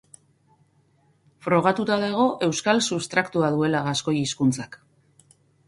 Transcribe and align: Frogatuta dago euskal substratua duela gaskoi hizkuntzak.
Frogatuta 1.47 1.99
dago 2.05 2.25
euskal 2.49 2.83
substratua 2.87 3.53
duela 3.59 3.85
gaskoi 3.91 4.17
hizkuntzak. 4.25 4.83